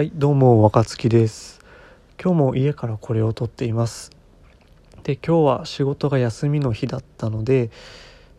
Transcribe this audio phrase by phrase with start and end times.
[0.00, 1.60] はいどうも若月です。
[2.18, 4.10] 今日も家からこれを撮っています。
[5.02, 7.68] で今日は仕事が休みの日だったので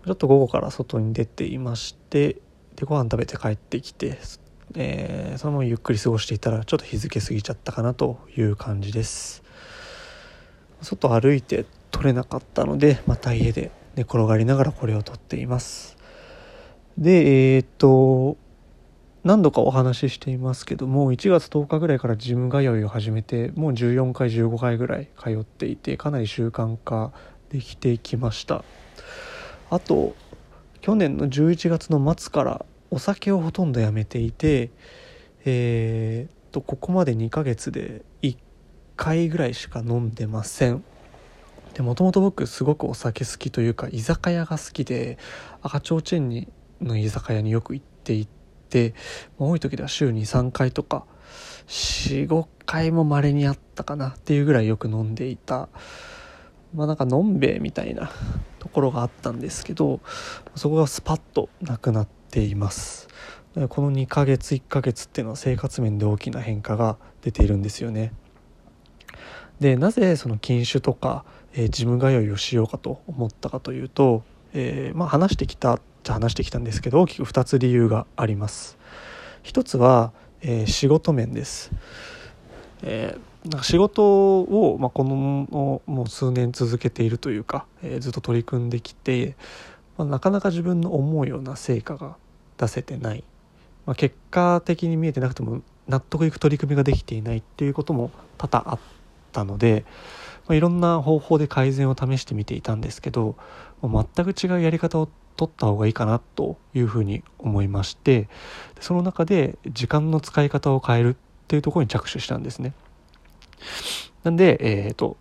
[0.03, 2.37] ちょっと午後から外に出ていまして
[2.75, 4.17] でご飯食べて帰ってきて、
[4.73, 9.43] えー、そのままゆっくり過ごしていたらちょっと日付過ぎちゃったかなという感じです。
[10.81, 15.95] 外歩いて撮れなかったのでまた家で寝転がりながらこれを撮っています。
[16.97, 18.40] でえー、っと
[19.23, 27.11] 何度かお話ししていますけども1月10日ぐらいからジム通いを始めてもう14回15回ぐらい通っていてかなり習慣化
[27.49, 28.63] できてきました。
[29.69, 30.15] あと
[30.81, 34.71] 去年の11月の末からお酒をほとんどやめていて
[35.45, 38.37] えー、とここまで2ヶ月で1
[38.95, 40.83] 回ぐらいしか飲んでません。
[41.73, 45.17] でもともと僕すごくお酒好きというか居酒屋が好きで
[45.61, 46.49] 赤ちょうちんに
[46.81, 48.40] の居酒屋によく行っていて
[48.71, 48.95] て
[49.37, 51.05] 多い時では週に3回とか
[51.67, 55.69] 45回も稀にあったかなっていうぐらいよく飲んでいた
[56.73, 58.09] まあなんかのんべえみたいな
[58.59, 59.99] ところがあったんですけど
[60.55, 63.09] そこがスパッとなくなっています。
[63.67, 68.13] この2ヶ月1ヶ月っていうのは生活面で大きな変化が出ているんですよね。
[69.59, 74.23] でなぜその禁酒とか、えー、ジム通いをしようかと思ったかというと、
[74.53, 78.77] えー、まあ、話してきたじゃ話してきたんですけど大きく2つ理由があります。
[79.43, 80.11] 一つは、
[80.41, 81.71] えー、仕事面です、
[82.83, 89.35] えー、なんか仕事を、まあ、このもう数年続けているというか、え、ずっと取り組んできて、
[89.97, 92.17] まあ、なかなか自分の思うような成果が
[92.57, 93.23] 出せてない、
[93.85, 99.00] ま、結果的に見えてなくても納得いく取り組みができていないっていうことも多々あって
[99.31, 99.85] たので、
[100.47, 103.35] まあ、いろんな方法で改善を試してみていたんですけど
[103.83, 108.27] 全く違うやり方を取った方がいいかなというふうに思いまして
[108.79, 111.15] その中で時間の使い方を変えるっ
[111.47, 112.73] ていうところに着手したんですね。
[114.23, 115.17] なんで、えーと、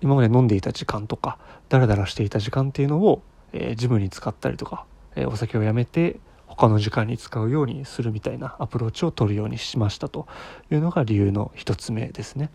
[0.00, 4.86] 今まで飲んでいた時間とかダラダラしていた時間っていうのを、えー、ジムに使ったりとか、
[5.16, 10.26] えー、お酒をやめて他の時間に使うようにするみたいなアプローチを取るようにしましたと
[10.70, 12.50] いうのが理由の一つ目ですね。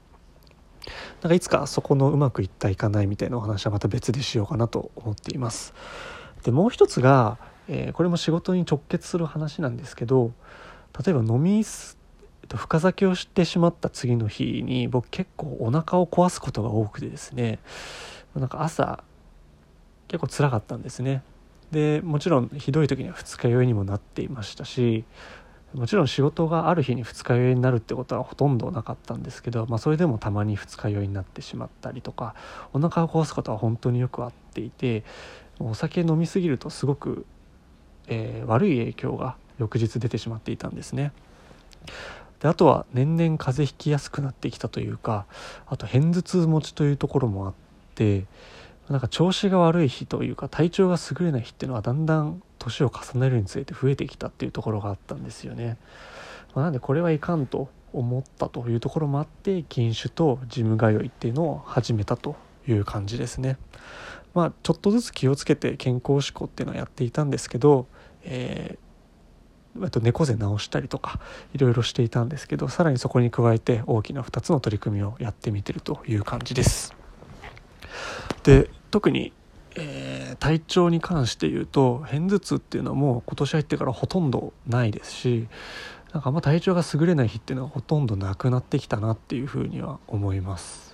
[1.21, 5.73] なんかいつかそこのうまくいったいかないみたいなお話はまた別でしようかなと思っています。
[6.43, 10.31] でもう一つが、えー、これも仕事に直結する話なんですけど
[11.05, 17.59] 例えば飲み深酒をしてしまった次の日に僕結構お腹を壊すことが多くてですね
[18.35, 19.03] なんか朝
[20.07, 21.21] 結構辛かったんですね
[21.71, 25.03] でもちろんひどい時には二日酔いにもなっていましたし
[25.73, 32.33] もちろん仕事がある日に二日酔いになるってことはほとんどなかったんですけど、まあ、それでもたまに二日酔いになってしまったりとか
[32.73, 35.03] お腹を壊すことは本当によくあっていて
[35.59, 37.25] お酒飲みすぎるとすごく、
[38.07, 41.11] えー、悪い影響が翌日出てしまっていたんですね。
[42.39, 45.25] であとは年々風邪ひきやすくなってきたというか
[45.67, 47.53] あと片頭痛持ちというところもあっ
[47.95, 48.25] て
[48.89, 55.77] なんか調子が悪い日というか体調が優れない日っていうのはだんだん年を重ねるにつれて増えてきたっていうところがあったんですよね。
[56.53, 62.35] まあ、なんでこれはいかんと思ったというところもあって禁酒とジム通いっていうのを始めたと
[62.67, 63.57] いう感じですね。
[64.33, 67.87] まあ、ちょっとずつ気をつけて健康志向っていうのはやっていたんですけど、
[68.23, 71.19] えー、と猫背直したりとか
[71.53, 76.93] いろいろしていたんですけどさらにそこに加えて大きな2つの取り組みをやってみてるという感じです。
[78.43, 79.33] で特に、
[79.75, 85.47] えー、体調に関して言うと片頭痛っていうのはもう今年入ってからほとんどないですし
[86.13, 90.89] なんかあんま体調が優れない日っていうのはほとんどなくなってきたなっていうふうには思います。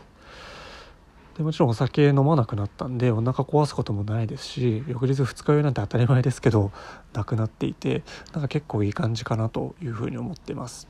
[1.38, 6.72] でもちろんお酒飲まなくなったんでお腹壊すこともないですし翌日二日酔いなんて当たり前ですけど
[7.12, 10.88] なくなっていてなんか結構いい感じかなというふうに思ってます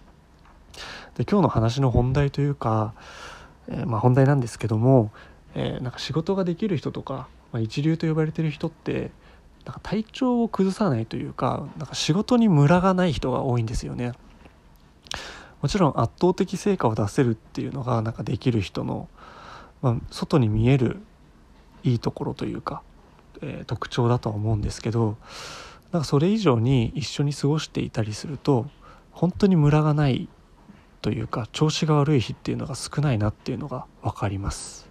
[1.16, 2.94] で今日の話の本題というか、
[3.68, 5.12] えー、まあ本題なんですけども、
[5.56, 9.12] えー、なんか仕事ができる人とか、まあ、一流と呼ばれてる人って
[9.64, 14.12] なんか体調を崩さないというかなんか仕事にムラがない人が多いんですよね。
[15.62, 19.08] もちろん圧倒的成果を出せるっていうのがなんかできる人の
[19.82, 20.98] まあ、外に見える
[21.84, 22.82] いいところというか、
[23.42, 25.16] えー、特徴だとは思うんですけど
[25.92, 28.66] なんかそれ以上に一緒に過ごしていたりすると
[29.12, 30.28] 本当にムラがない
[31.02, 34.90] というか調子が悪い日っていうのが少ないなっていうのが分かります。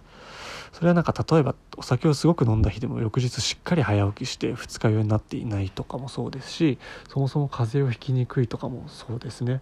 [0.75, 6.77] それはなんか例えばお酒をすごく飲んだ日でも翌日しっかり早起きして二日酔いになっていないとかもそうですし
[7.07, 9.61] そもそも風邪をひきにくいとかもそうですね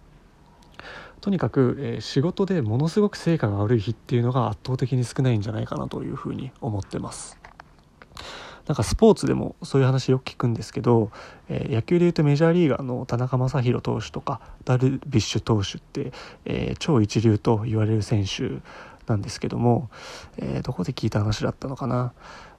[1.20, 7.38] とにかく、えー、仕事でものすごく成果が悪い日っていうのが圧倒的に少ないんじゃないかなというふうに思ってます。
[8.66, 11.10] なんかスポーツでもそういう話よく聞くんですけど、
[11.48, 16.12] えー、野球でいうとメジャーリーガーの田中将大投手とかダルビッシュ投手って、
[16.44, 18.62] えー、超一流と言われる選手
[19.06, 19.90] なんですけども、
[20.38, 22.12] えー、どこで聞いた話だったのかな、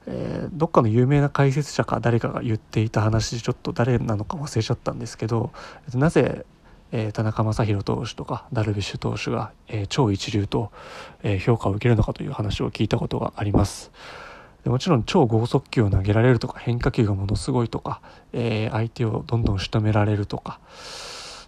[0.06, 5.52] えー、どっかの有名な解説者か誰かが言っていた話でちょっと誰なのか忘れちゃったんですけど
[5.94, 6.46] なぜ、
[6.92, 10.70] えー、田中将大投手とかダルビッシュ投手が、えー、超一流と、
[11.22, 13.90] え評価を受けるのかという話を聞いたことがあります。
[14.64, 18.00] でもちろん超剛速球を投げられるとか変化球がものすごいとか、
[18.32, 20.58] え相手をどんどん仕留められるとか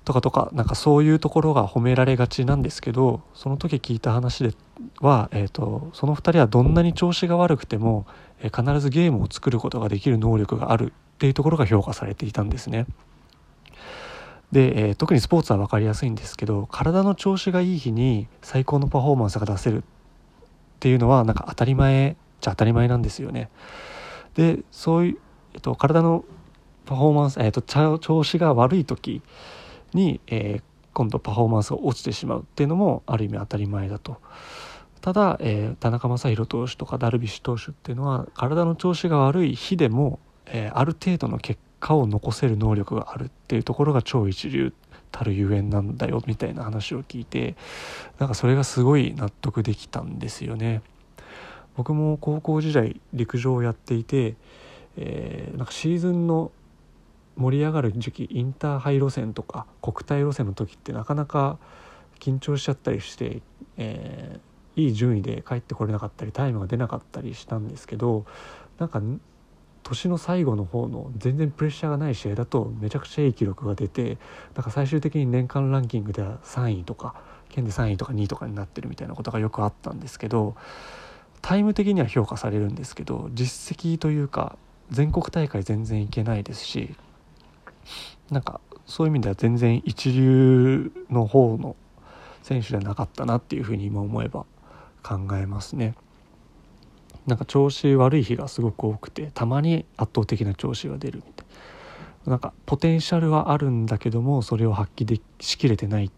[0.08, 4.54] とかとかなんかそういうところが褒められがちなんですけどその時聞いた話で
[5.00, 8.06] は、えーと、その2人はどんなに調子が悪くても、
[8.40, 12.86] えー、必ずゲームを作ることができる能力があるっていうところが評価されていたんですね。
[14.50, 19.82] で、えー、特にスポーツは分かりやすいんですけど体の調子がいい日に最高のパフォーマンスが出せるっ
[20.80, 23.50] ていうのはなんか当たり前じゃ当たり前なんですよね。
[24.36, 25.18] でそういう、
[25.52, 26.24] えーと、体の
[26.86, 29.20] パフォーマンス、えーと、と調子が悪い時
[29.94, 30.62] に、えー、
[30.94, 34.18] 今度パフォーマンスが落ちてしまうっていうのもある意味当たり前だと。
[35.00, 44.72] ただ、えー、田中将大投手とかダルビッシュ投手っていうのは体の調子が悪い日でも、えー、ある程度の結果を残せる能力があるっていうところが超一流
[45.10, 47.56] たるゆえんなんだよみたいな話を聞いて
[48.18, 50.82] なんかそれがすごい納得できたんですよね。
[51.76, 54.34] 僕も高校時代陸上をやっていて、
[54.96, 56.50] えー、なんかシーズンの
[57.38, 61.58] 盛り上がる時期インターハイ路線とか国体路線の時ってなかなか
[62.18, 63.42] 緊張しちゃったりして、
[63.76, 68.26] えー、いい順位で帰ってこれなかったりタイムが出なかったりしたんですけど
[68.78, 69.00] なんか
[69.84, 74.18] 年の最後の方の全然プレッシャーがない試合だとめちゃくちゃいい記録が出て
[74.54, 77.14] なんか最終的に年間ランキングでは3位とか
[77.48, 80.56] 県で3位とか2位とかになってるみたいなことがよくあったんですけど
[81.40, 84.56] タイム的には評価されるんですけど実績というか
[84.90, 86.94] 全国大会全然いけないですし
[88.30, 91.76] なんかそういう意味では全然一流の方の
[92.42, 94.46] 選手じゃなかったなっていうふうに今思えば
[95.02, 95.94] 考えますね。
[97.26, 101.46] なんか調子悪い日がすごく多くてたまに圧倒的な調子が出るみたい
[102.24, 106.10] ななんかポテンシャルはあるんだけどもそれを発揮でしきれてない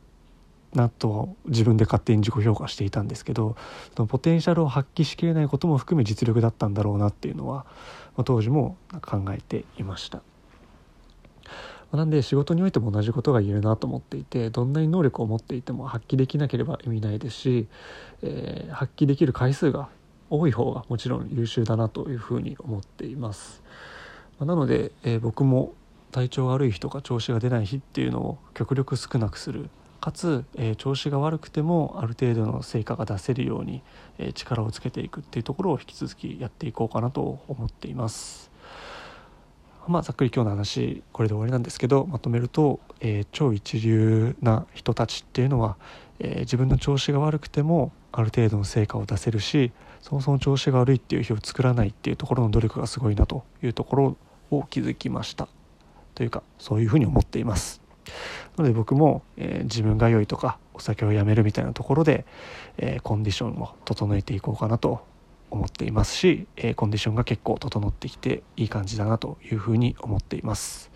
[0.72, 3.56] なと自分で勝手に自己評価していたんですけど
[3.96, 7.64] そのポテンシャルを発揮しきれないことも含め実力だったんだろうなっていうのは、
[8.16, 10.22] まあ、当時も考えていました。
[11.92, 17.66] なんで仕事においても同じことが言えるなと思っていてどんなに能力を持っていても発揮できなければ意味ないですし、
[18.22, 19.88] えー、発揮できる回数が
[20.30, 23.62] 多い方がもちろん優秀だなというふうに思っています。
[24.38, 25.74] まなので、えー、僕も
[26.12, 29.68] 体調悪い日とか調子が出ない日っていうのを極力少なくする
[30.00, 33.82] かつ、えー、調子が悪くてもある程度の成果が出せるように、
[34.18, 38.49] えー、力をつけていくっていうところを引き続きやっていこうかなと思っています。
[39.88, 45.76] まあ、ざっくり今日の話これで終わりなんですけどまとめると、えー、超一流な人たちっていうのは、
[46.18, 54.16] えー、自分の調子が悪くてもある程度の成果を出せるしそもそも調子が悪いっていう日を作らないっていうところの努力がすごいなというところ
[54.50, 55.48] を気づきました。
[56.14, 57.80] というかそういうふうに思っています。
[58.56, 62.24] なので僕も、えー、自分が良いとかお酒をやめるみたいなところで、
[62.78, 65.04] えコンディションを整えていこうかなと
[65.50, 70.90] 思っていますし、えコンディションが結構整ってきていい感じだなというふうに思っています。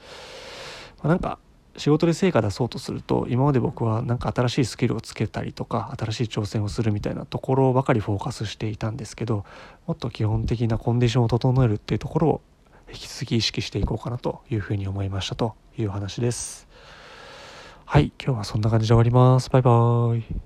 [1.02, 1.38] まあ、なんか
[1.76, 9.44] 仕事で成果出そうとすると今まで僕はなんか新しいスキルをつけたりとか新しい挑戦をするみたいなところばかりフォーカスしていたんですけど
[9.86, 12.40] もっと基本的なコンディションを整えるっていうところを
[12.88, 16.68] 引き続き意識していこうかなというふうに思いましたという話です。
[17.86, 19.50] はい今日はそんな感じで終わります。
[19.50, 20.44] バイバーイ。